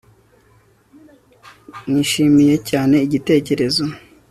[1.91, 3.83] Nishimiye cyane igitekerezo